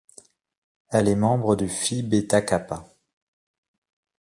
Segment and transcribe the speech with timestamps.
[0.89, 2.87] Elle est membre du Phi Beta Kappa.